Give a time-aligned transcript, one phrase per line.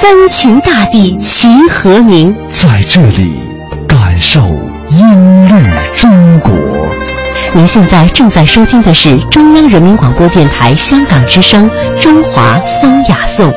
[0.00, 2.34] 三秦大地齐和鸣。
[2.48, 3.32] 在这里，
[3.86, 4.40] 感受
[4.90, 6.50] 音律中国。
[7.52, 11.70] 您现在正在收听的是中央人民广播电台香港之声
[12.02, 13.50] 《中华风雅颂》。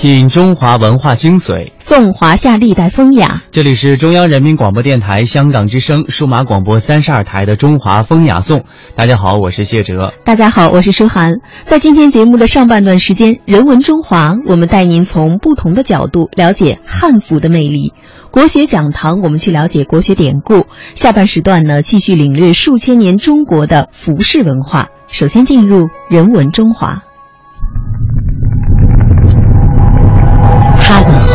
[0.00, 3.42] 品中华文化精髓，颂华夏历代风雅。
[3.50, 8.60] 这里是中央人民广播电台香港之声数码广播三十二台的《中华风雅颂》。
[8.94, 10.14] 大家好，我是谢哲。
[10.24, 11.34] 大家好，我是舒涵。
[11.66, 17.92] 在今天节目的上半段时间，人文中华，我们带您从不同的角度了解汉服的魅力。
[18.30, 20.64] 国学讲堂，我们去了解国学典故。
[20.94, 24.88] 下半时段呢，继续领略数千年中国的服饰文化。
[25.08, 27.02] 首先进入人文中华。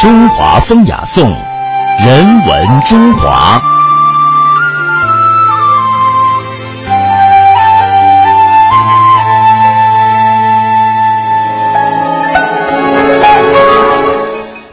[0.00, 3.60] 中华风雅颂，人文中华。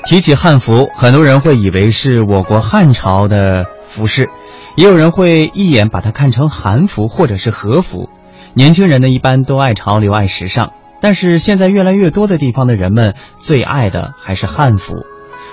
[0.06, 4.30] 提起汉服，很多人会以为是我国汉朝的服饰，
[4.76, 8.12] 也有人会一眼把它看成韩服或者是和服。
[8.54, 10.72] 年轻人呢，一般都爱潮流、爱时尚，
[11.02, 14.94] 但是现在越来越多的地方的人们最爱的还是汉服。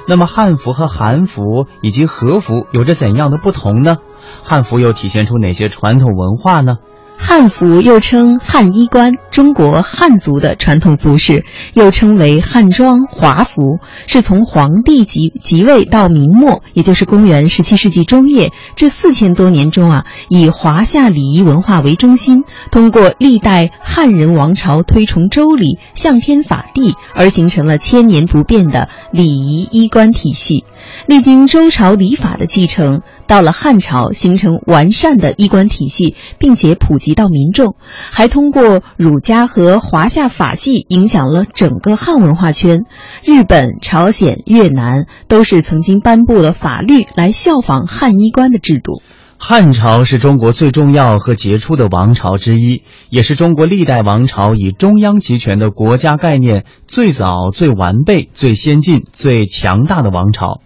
[0.06, 3.98] 那么汉服和韩服以及和服有着怎样的不同呢？
[4.42, 6.78] 汉服又体现出哪些传统文化呢？
[7.24, 13.78] 汉服又称汉衣冠，中国汉族的传统服饰，又称为汉装、华服，
[14.08, 30.64] 是从皇帝即即位到明末，也就是公元十七世纪中叶这四千多年中啊，以华夏礼仪文化为中心，通过历代汉人王朝推崇周礼、向天法地，而形成了千年不变的礼仪衣冠体系。
[31.06, 37.76] 历经周朝礼法的继承，到了汉朝形成完善的衣冠体系，并且普及到民众，
[38.10, 42.84] 还通过儒家和华夏法系影响了整个汉文化圈。
[43.24, 49.02] 日本、朝鲜、越南都是曾经颁布了法律来效仿汉衣冠的制度。
[49.44, 60.60] 汉朝是中国最重要和杰出的王朝之一，也是中国历代王朝以中央集权的国家概念最早、最完备、最先进、最强大的王朝。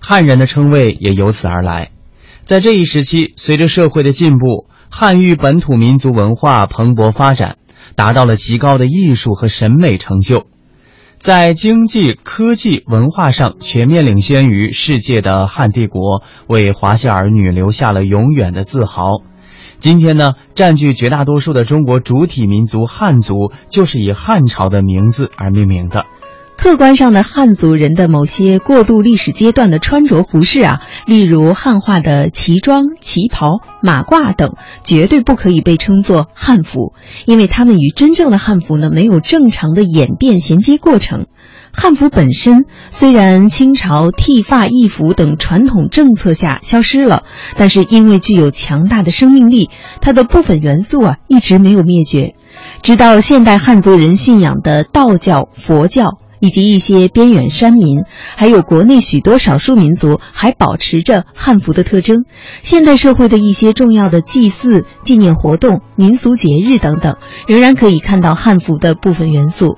[0.00, 1.92] 汉人的称谓也由此而来。
[2.44, 7.56] 在这一时期，随着社会的进步，汉域本土民族文化蓬勃发展，
[7.94, 10.46] 达到了极高的艺术和审美成就，
[11.18, 19.22] 在经济、科技、文化上全面领先于世界的汉帝国，为华夏儿女留下了永远的自豪。
[19.78, 26.04] 今天呢，占据绝大多数的中国主体民族汉族，就是以汉朝的名字而命名的。
[26.58, 36.94] 客观上的汉族人的某些过渡历史阶段的穿着服饰啊，例如汉化的旗装、旗袍、马褂等，绝对不可以被称作汉服，
[37.26, 41.26] 因为他们与真正的汉服呢没有正常的演变衔接过程。
[41.72, 47.22] 汉服本身虽然清朝剃发易服等传统政策下消失了，
[47.56, 49.70] 但是因为具有强大的生命力，
[50.00, 52.34] 它的部分元素啊一直没有灭绝，
[52.82, 56.18] 直到现代汉族人信仰的道教、佛教。
[56.40, 58.04] 以及一些边远山民，
[58.36, 62.24] 还有国内许多少数民族，还保持着汉服的特征。
[62.60, 69.76] 现代社会的一些重要的祭祀、纪念活动、民俗节日等等，仍然可以看到汉服的部分元素。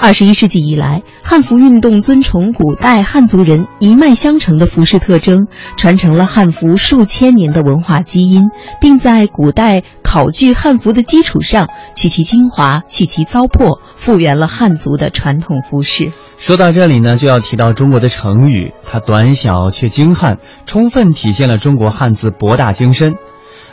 [0.00, 8.44] 二十一世纪以来，汉服运动尊崇古代汉族人一脉相承的服饰特征，传承了汉服数千年的文化基因，
[8.80, 16.12] 并在古代考据汉服的基础上，取其精华，去其糟粕，复原了汉族的传统服饰。
[16.38, 23.16] 说到这里呢，就要提到中国的成语，它短小却精悍，充分体现了中国汉字博大精深。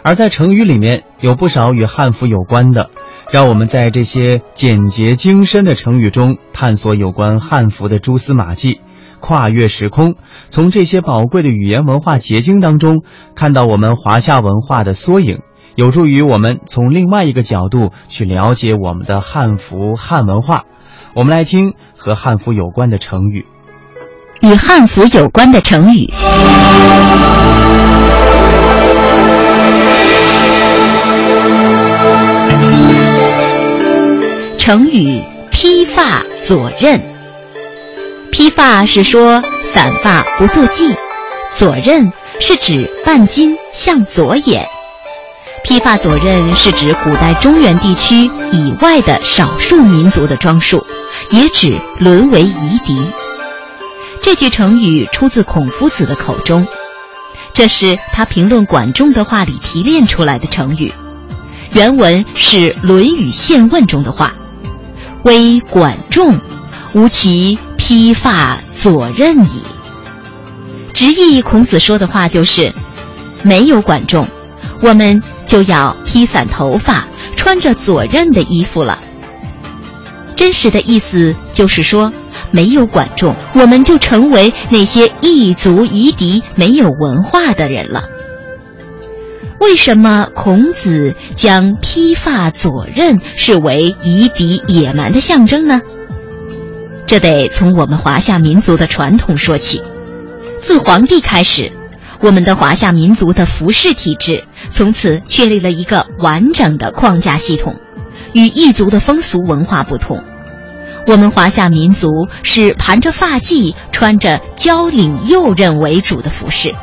[0.04, 2.92] 而在成语里面，有不少与汉服有关的，
[3.32, 8.80] 让我们在这些简洁精深的成语中，探索有关汉服的蛛丝马迹，
[9.20, 10.16] 跨越时空，
[10.50, 13.04] 从这些宝贵的语言文化结晶当中，
[13.36, 15.40] 看到我们华夏文化的缩影，
[15.76, 20.64] 有助于我们从另外一个角度去了解我们的汉服汉文化。
[21.14, 23.46] 我们来听和汉服有关的成语。
[24.42, 26.14] 与汉服有关的成语。
[34.68, 37.02] 成语披发左衽。
[38.34, 40.94] 披发是说散发不做髻，
[41.56, 42.12] 左衽
[42.42, 44.68] 是指半襟向左掩。
[45.64, 50.86] 披发左衽是指古代中原地区以外的少数民族的装束，
[51.30, 53.02] 也指沦为夷狄。
[54.22, 56.68] 这句成语出自孔夫子的口中，
[57.54, 60.94] 这是他评论管仲的话里提炼出来的成语。
[61.72, 64.34] 原文是《论语宪问》中的话
[65.24, 66.40] ：“微管仲，
[66.94, 69.62] 吾其披发左衽矣。”
[70.94, 72.74] 直译孔子说的话就是：
[73.44, 74.28] 没有管仲，
[74.82, 75.22] 我们。
[75.48, 79.00] 就要披散头发，穿着左衽的衣服了。
[80.36, 82.12] 真实的意思就是说，
[82.52, 88.04] 没有管仲，我们就成为那些异族夷狄、没有文化的人了。
[89.60, 95.82] 为什么孔子将披发左衽视为夷狄野蛮的象征呢？
[97.06, 99.82] 这得从我们华夏民族的传统说起。
[100.62, 101.72] 自黄帝开始，
[102.20, 104.44] 我们的华夏民族的服饰体制。
[104.70, 107.80] 从此确立了一个完整的框架系统，
[108.34, 110.22] 与异族的风俗文化不同。
[111.08, 116.76] 我们华夏民族是盘着发髻、穿着交领右衽为主的服饰，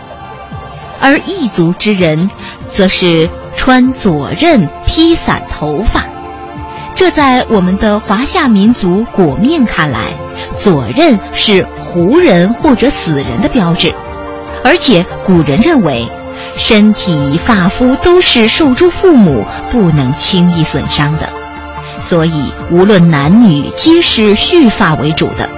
[0.98, 2.30] 而异族之人
[2.76, 6.04] 则是穿左衽、披散头发。
[6.94, 10.00] 这在我们的华夏民族裹面看来，
[10.56, 13.94] 左衽是胡人或者死人的标志，
[14.64, 16.08] 而且古人认为。
[16.56, 21.28] 身体发肤都是受诸父母，不能轻易损伤的，
[22.00, 25.48] 所以无论男女皆是蓄发为主的。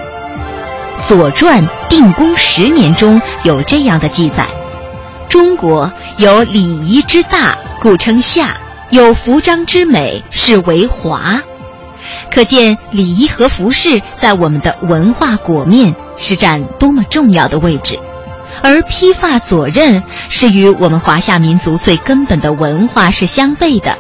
[1.07, 4.47] 《左传·定公十年》中有这样的记载：
[5.29, 8.47] 中国有礼仪之大，故称夏；
[8.89, 11.43] 有服装之美，是为华。
[12.31, 17.99] 可见礼仪和服饰在我们的文化裹面是占多么重要的位置。
[18.63, 23.99] 而披发左衽是与我们华夏民族最根本的文化是相悖的，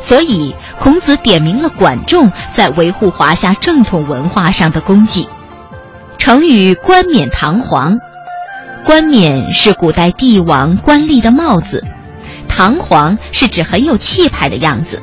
[0.00, 5.28] 所以孔子点明了管仲在维护华夏正统文化上的功绩。
[6.16, 7.98] 成语“冠冕堂皇”，
[8.84, 11.82] 冠冕是古代帝王官吏的帽子，
[12.48, 15.00] 堂皇是指很有气派的样子。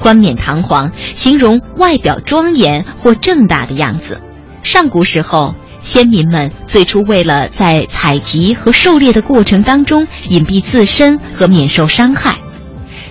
[0.00, 4.20] 冠冕堂皇形容外表庄严或正大的样子。
[4.62, 5.54] 上古时候。
[5.82, 12.36] 先民们最初为了在采集和狩猎的过程当中隐蔽自身和免受伤害，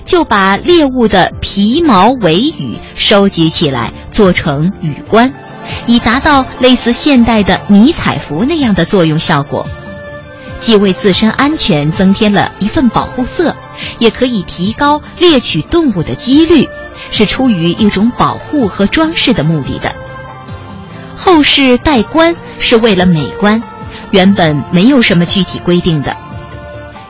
[0.06, 5.33] 就把猎物的皮毛尾羽收集起来做成羽冠，
[5.88, 9.65] 以达到类似现代的迷彩服那样的作用效果，
[10.60, 13.56] 既为自身安全增添了一份保护色，
[13.98, 16.68] 也可以提高猎取动物的几率，
[17.12, 19.94] 是出于一种保护和装饰的目的的。
[21.16, 22.36] 后世戴冠。
[22.62, 23.63] 是为了美观，
[24.12, 26.13] 原本没有什么具体规定的，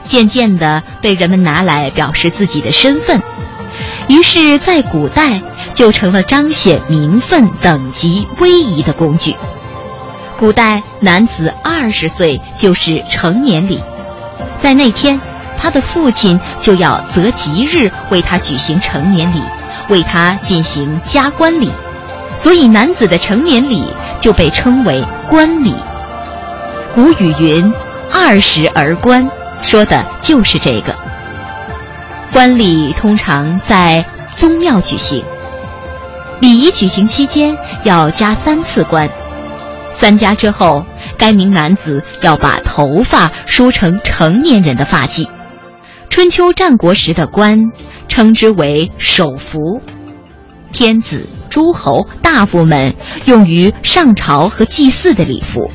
[0.03, 3.19] 渐渐的被人们拿来表示自己的身份，
[4.07, 5.41] 于是，在古代
[5.73, 9.35] 就成了彰显名分、等级、威仪的工具。
[10.39, 13.83] 古代男子二十岁就是成年礼，
[14.61, 15.19] 在那天，
[15.57, 19.43] 他的父亲就要择吉日为他举行成年礼，
[19.89, 21.69] 为他进行加冠礼。
[22.37, 23.85] 所以，男子的成年礼
[24.17, 25.75] 就被称为冠礼。
[26.95, 27.73] 古语云
[28.09, 29.29] ：“二十而冠”，
[29.61, 30.95] 说的就是这个。
[32.31, 34.05] 冠礼通常在
[34.37, 35.21] 宗庙举行，
[36.39, 39.09] 礼仪举行期间要加三次冠，
[39.99, 40.85] 三家之后，
[41.17, 45.27] 该名男子要把头发梳成成年人的发髻。
[46.09, 47.71] 春秋战国时的冠，
[48.07, 49.81] 称之为首服。
[50.71, 51.27] 天子。
[51.49, 55.71] 诸侯、大夫们用于上朝和祭祀的礼服，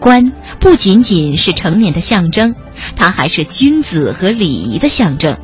[0.00, 2.54] 冠不仅仅是成年的象征，
[2.96, 5.36] 它还是君子和礼仪的象征。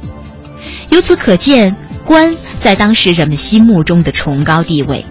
[0.88, 1.76] 由此可见，
[2.06, 5.04] 冠在当时人们心目中的崇高地位。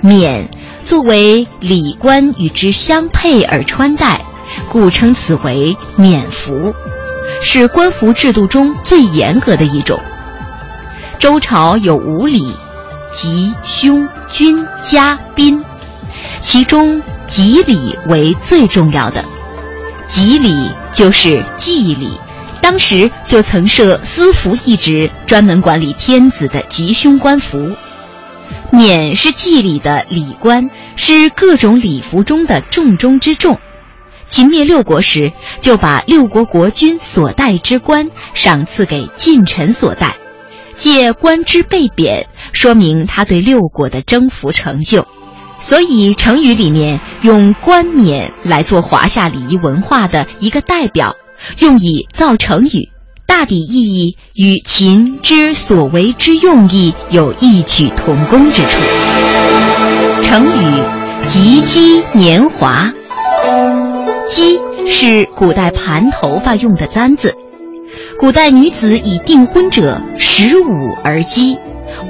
[0.00, 0.48] 冕
[0.84, 4.24] 作为礼官与之相配而穿戴，
[4.70, 6.74] 故称此为冕服，
[7.42, 9.98] 是官服制度中最严格的一种。
[11.18, 12.54] 周朝有五礼：
[13.10, 15.64] 吉、凶、君、嘉、宾，
[16.40, 19.24] 其中吉礼为最重要的。
[20.06, 22.20] 吉礼就是祭礼，
[22.60, 27.74] 当时就曾设司服一职，专门管理天子的吉凶官服。
[28.74, 33.58] 冕是祭礼的礼冠，是各种礼服中的重中之重。
[34.28, 40.16] 秦灭六国时，就把六国国君所戴之冠赏赐给近臣所戴，
[40.74, 45.06] 借冠之被贬，说明他对六国的征服成就。
[45.58, 51.14] 所以成语里面用冠冕来做华夏礼仪文化的一个代表，
[51.60, 52.93] 用以造成语。
[53.26, 58.80] 大抵意义与秦之所为之用意有异曲同工之处。
[60.22, 60.82] 成语
[61.26, 62.92] “及笄年华”，
[64.30, 67.34] 笄是古代盘头发用的簪子。
[68.18, 71.58] 古代女子已订婚者十五而笄，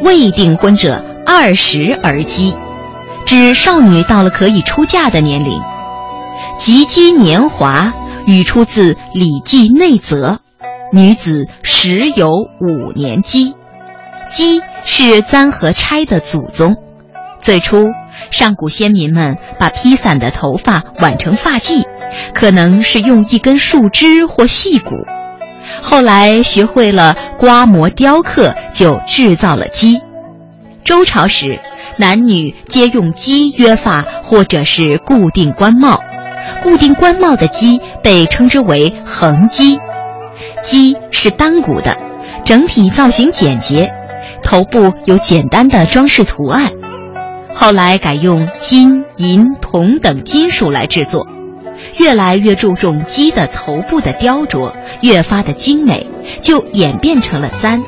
[0.02, 2.54] 未订婚者二十而笄，
[3.25, 5.61] 指少女到了可以出嫁的年龄。
[6.59, 7.92] 及笄年华
[8.26, 10.40] 语出自《礼记内则》。
[10.94, 12.28] 女子时有
[12.60, 13.52] 五年笄，
[14.30, 16.76] 笄是簪和钗的祖宗。
[17.40, 17.90] 最初，
[18.30, 21.82] 上古先民们把披散的头发挽成发髻，
[22.32, 24.90] 可能是用一根树枝或细骨。
[25.82, 30.00] 后来学会了刮磨雕刻，就制造了鸡。
[30.84, 31.58] 周朝时，
[31.96, 36.00] 男女皆用鸡约发，或者是固定冠帽。
[36.62, 39.80] 固定冠帽的鸡被称之为横鸡。
[40.64, 41.97] 髻是单股的，
[42.42, 43.92] 整体造型简洁，
[44.42, 46.73] 头部有简单的装饰图案。
[47.54, 51.28] 后来改用金银铜等金属来制作，
[51.99, 56.06] 越来越注重鸡的头部的雕琢，越发的精美，
[56.40, 57.83] 就演变成了簪。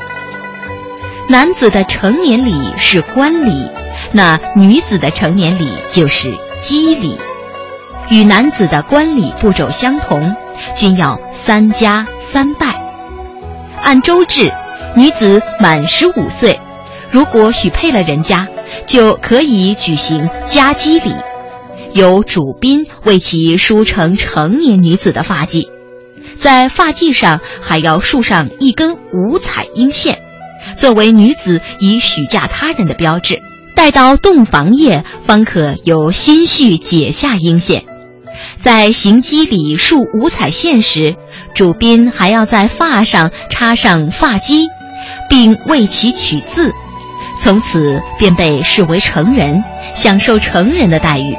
[1.28, 3.68] 男子的成年礼是冠礼，
[4.12, 6.30] 那女子的成年礼就是
[6.62, 7.18] 笄礼，
[8.10, 10.36] 与男子的冠礼步骤相同，
[10.76, 12.06] 均要三加。
[12.36, 12.78] 三拜，
[13.82, 14.52] 按周制，
[14.94, 16.60] 女子满十五岁，
[17.10, 18.46] 如果许配了人家，
[18.86, 21.14] 就可以举行加笄礼，
[21.94, 25.70] 由主宾为其梳成成年女子的发髻，
[26.38, 30.18] 在发髻上还要束上一根五彩缨线，
[30.76, 33.40] 作为女子已许嫁他人的标志。
[33.74, 37.86] 待到洞房夜，方可由心绪解下阴线。
[38.66, 41.14] 在行笄礼束五彩线时。
[41.54, 44.66] 主宾还要在发上插上发髻，
[45.30, 46.72] 并为其取字，
[47.40, 49.62] 从此便被视为成人，
[49.94, 51.36] 享受成人的待遇。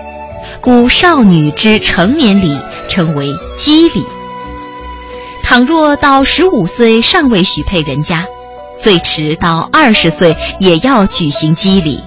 [0.62, 2.57] 故少女之成年礼
[2.88, 3.27] 称为
[3.60, 4.05] 笄礼。
[5.43, 8.25] 倘若到十五岁尚未许配人家，
[8.81, 12.01] 最迟到二十岁也要举行笄礼。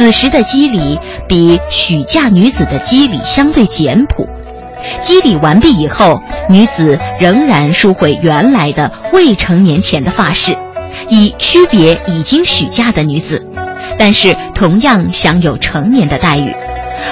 [0.00, 4.26] 此时的笄礼比许嫁女子的笄礼相对简朴。
[5.02, 10.56] 笄礼完毕以后，女子仍然梳回原来的未成年前的发饰，
[11.10, 13.46] 以区别已经许嫁的女子，
[13.98, 16.56] 但是同样享有成年的待遇，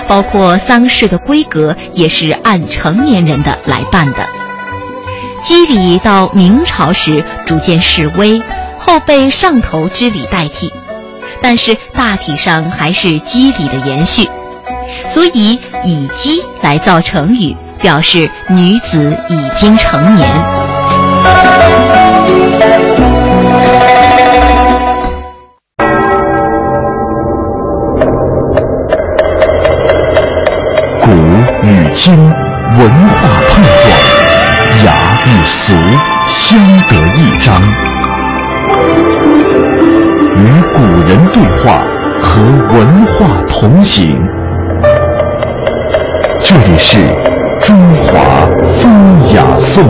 [0.06, 4.26] 包括丧事的规格也是按成年人的来办的。
[5.44, 8.40] 笄礼到明朝时逐渐式微，
[8.78, 10.72] 后被上头之礼代替，
[11.42, 14.28] 但是大体上还是肌理的延续。
[15.08, 20.28] 所以以鸡来造成语，表示女子已经成年。
[31.00, 31.10] 古
[31.62, 33.90] 与今文化碰撞，
[34.84, 35.72] 雅与俗
[36.26, 37.62] 相得益彰，
[40.38, 40.40] 与
[40.72, 40.78] 古
[41.08, 41.82] 人对话，
[42.16, 42.40] 和
[42.72, 44.16] 文化同行。
[46.38, 47.08] 这里是
[47.58, 48.88] 中华风
[49.34, 49.84] 雅颂。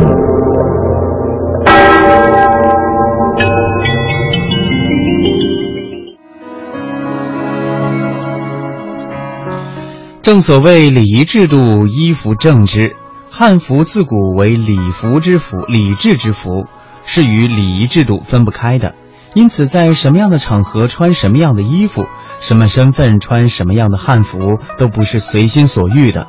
[10.23, 12.97] 正所谓礼仪制度，衣服正之。
[13.31, 16.67] 汉服自古为礼服之服，礼制之服，
[17.05, 18.95] 是与礼仪制度分不开的。
[19.35, 22.07] 因此，在什么样的场合穿什么样的衣服，
[22.41, 26.27] 什么身份穿什么样的汉服，都不是随心所欲的。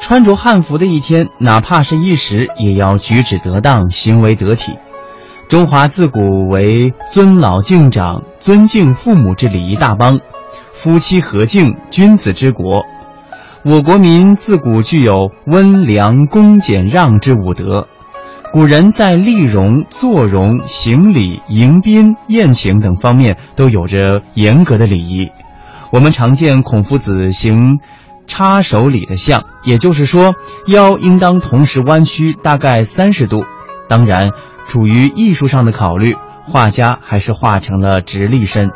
[0.00, 4.72] 穿着汉服的一天，哪怕是一时，也要举止得当，行为得体。
[5.48, 10.18] 中华自古为尊老敬长、尊敬父母之礼仪大邦，
[10.72, 12.84] 夫妻和敬，君子之国。
[13.64, 17.86] 我国民自古具有温良恭俭让之五德，
[18.52, 25.30] 古人在立容、坐容、行礼、迎宾、宴请等方面都有着严格的礼仪。
[25.90, 27.78] 我们常见孔夫子行
[28.26, 30.34] 插手礼的像，也就是说，
[30.66, 33.42] 腰应当同时弯曲大概三十度。
[33.88, 34.32] 当然，
[34.66, 38.70] 出于艺术上的考虑，画家还是画成了直立身。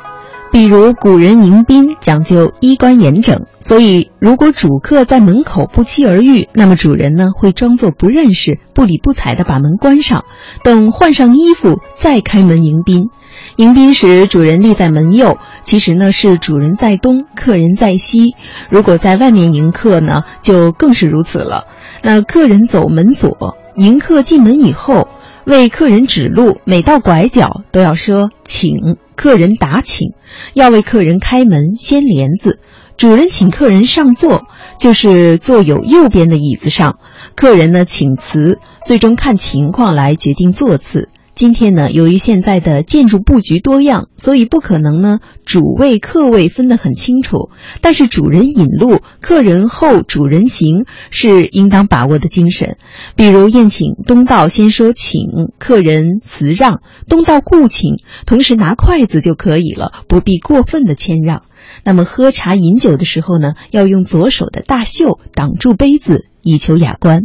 [0.52, 10.24] 比如古人迎宾讲究衣冠严整，所以如果主客在门口不期而遇，那么主人呢会装作不认识，不理不睬的把门关上，
[10.64, 13.10] 等换上衣服再开门迎宾。
[13.56, 18.34] 迎宾时，主人立在门右，其实呢是主人在东，客人在西。
[18.70, 21.66] 如果在外面迎客呢，就更是如此了。
[22.02, 25.08] 那客人走门左，迎客进门以后。
[25.46, 30.08] 为客人指路，每到拐角都要说“请”，客人打请；
[30.54, 32.58] 要为客人开门，掀帘子。
[32.96, 34.42] 主人请客人上座，
[34.80, 36.98] 就是坐有右边的椅子上。
[37.36, 41.10] 客人呢，请辞，最终看情况来决定座次。
[41.36, 47.50] 今天呢，由于现在的建筑布局多样，所以不可能呢主位客位分得很清楚。
[47.82, 52.78] 但是主人引路，客人后主人行是应当把握的精神。
[53.16, 55.24] 比如宴请东道先说请，
[55.58, 61.42] 客人辞让，东道顾请，同时拿筷子就可以了，不必过分的谦让。
[61.84, 67.22] 那么喝茶饮酒的时候呢，要用左手的大袖挡住杯子，以求雅观。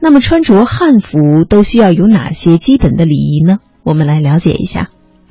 [0.00, 3.58] 那么穿着汉服都需要有哪些基本的礼仪呢？
[3.84, 4.90] 我们来了解一下。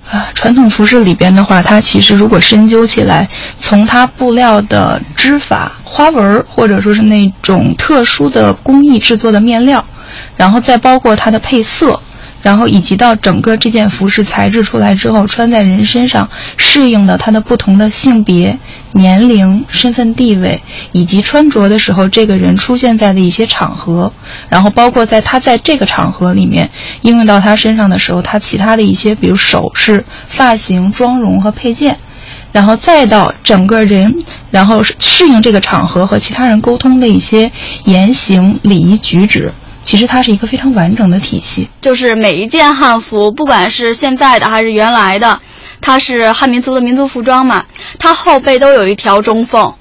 [0.10, 9.86] 啊，传统服饰里边的话，它其实如果深究起来，从它布料的织法、花纹，或者说是那种特殊的工艺制作的面料，
[10.36, 12.02] 然后再包括它的配色。
[12.44, 18.60] 然后以及到整个这件服饰材质出来之后，穿在人身上适应的它的不同的性别、
[18.92, 24.12] 年龄、身份地位，以及穿着的时候这个人出现在的一些场合，
[24.50, 26.70] 然后包括在他在这个场合里面
[27.02, 31.98] 应用到他身上的时候，他其他的一些比如首饰、发型、妆容和配件，
[32.52, 34.14] 然后再到整个人，
[34.52, 37.50] 然后适应这个场合和其他人沟通的一些
[37.86, 39.54] 言行礼仪举止。
[39.94, 45.40] 其实它是一个非常完整的体系，就是每一件汉服，不管是现在的还是原来的，
[45.82, 47.64] 它是汉民族的民族服装嘛，
[48.00, 49.76] 它后背都有一条中缝，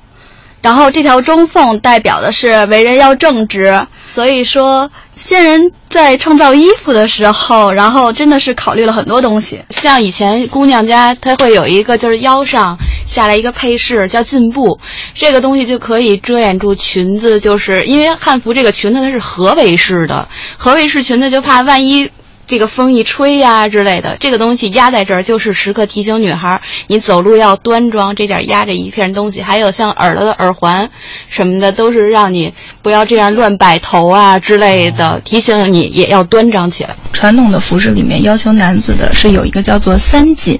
[0.60, 3.86] 然后这条中缝代表的是为人要正直。
[4.14, 9.62] 所以说，先人在创造衣服的时候，然后真的是考虑了很多东西。
[9.70, 12.76] 像以前姑娘家，她会有一个就是腰上
[13.12, 14.80] 下来一个配饰叫进步，
[15.14, 22.10] 这个东西就可以遮掩住裙子，就是因为汉服这个裙子它是合围式的，合围式裙子就怕万一。
[22.52, 28.14] 这个风一吹呀之类的，这个东西压在这儿，就是时刻提醒女孩，你走路要端庄。
[28.14, 30.90] 这点压着一片东西，还有像耳朵的耳环，
[31.30, 36.94] 什么的，都是让你不要这样乱摆头啊之类的，提醒你也要端庄起来。
[37.14, 40.58] 传统的服饰里面要求男子的是有一个叫做三紧：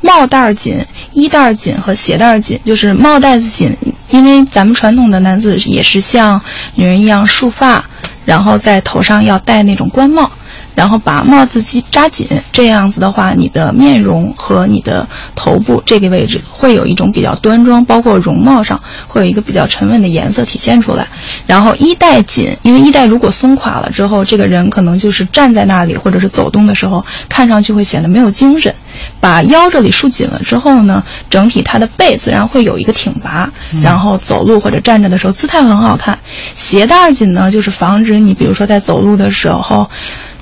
[0.00, 2.58] 帽带紧、衣带紧和鞋带紧。
[2.64, 3.76] 就是帽带子紧，
[4.08, 6.40] 因为咱们传统的男子也是像
[6.76, 7.84] 女人一样束发，
[8.24, 10.32] 然后在头上要戴那种官帽。
[10.76, 21.08] 然后把帽子系扎紧，这样子的话，你的面容和你的头部这个位置会有一种比较端庄，包括容貌上会有一个比较沉稳的颜色体现出来。
[21.46, 28.74] 然后衣带紧，因为衣带如果松垮了之后，这个人可能就是站在那里或者是走动的时候，看上去会显得没有精神。
[29.20, 33.50] 把腰这里束紧了之后呢，整体他的背自然会有一个挺拔，
[33.82, 36.18] 然后走路或者站着的时候姿态很好看。
[36.52, 39.90] 鞋带紧呢，就是防止你比如说在走路的时候。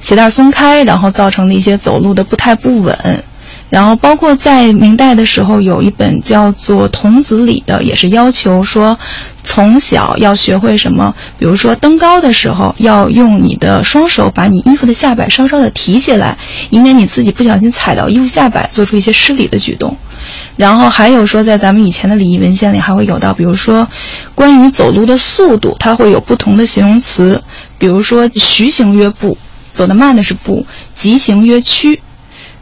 [0.05, 3.25] 鞋带松开，然后造成的一些走路的不太不稳，
[3.71, 8.99] 然后包括在明代的时候，有一本叫做《童子礼》的，也是要求说，
[9.45, 16.37] 从小要学会什么，比如说登高的时候，要用你的双手把你衣服的下摆稍稍的提起来，
[16.69, 19.97] 以免你自己不小心踩到衣服下摆，做出一些失礼的举动。
[20.59, 23.89] 然后还有说，在咱们以前的礼仪文献里，还会有到，比如说，
[24.35, 27.43] 关于走路的速度，它会有不同的形容词，
[27.79, 29.39] 比如说徐行约步。
[29.75, 32.01] 走得慢的是步，疾行曰趋，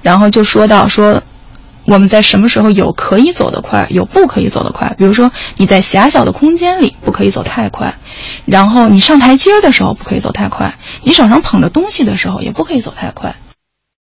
[0.03, 1.23] 然后就说到说，
[1.85, 4.95] 我们在什么时候有可以走得快，有不可以走得快。
[4.99, 7.95] 比如说你在狭小的空间里不可以走太快，
[8.47, 13.37] 然后你上台阶的时候不可以走太快，你手上捧着东西的时候也不可以走太快。